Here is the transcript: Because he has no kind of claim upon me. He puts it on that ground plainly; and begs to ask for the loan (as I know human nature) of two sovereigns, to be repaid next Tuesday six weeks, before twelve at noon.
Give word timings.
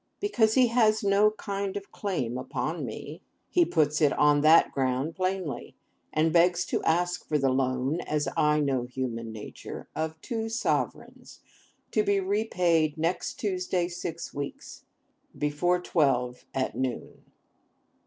Because 0.19 0.55
he 0.55 0.69
has 0.69 1.03
no 1.03 1.29
kind 1.29 1.77
of 1.77 1.91
claim 1.91 2.35
upon 2.35 2.83
me. 2.83 3.21
He 3.51 3.65
puts 3.65 4.01
it 4.01 4.11
on 4.13 4.41
that 4.41 4.71
ground 4.71 5.15
plainly; 5.15 5.75
and 6.11 6.33
begs 6.33 6.65
to 6.73 6.81
ask 6.81 7.23
for 7.27 7.37
the 7.37 7.51
loan 7.51 8.01
(as 8.07 8.27
I 8.35 8.61
know 8.61 8.85
human 8.85 9.31
nature) 9.31 9.87
of 9.95 10.19
two 10.21 10.49
sovereigns, 10.49 11.41
to 11.91 12.01
be 12.01 12.19
repaid 12.19 12.97
next 12.97 13.35
Tuesday 13.35 13.87
six 13.87 14.33
weeks, 14.33 14.85
before 15.37 15.79
twelve 15.79 16.45
at 16.51 16.73
noon. 16.75 17.23